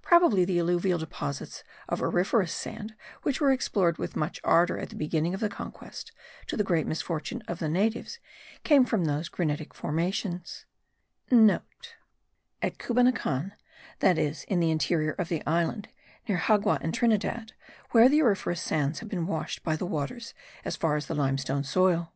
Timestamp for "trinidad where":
16.94-18.08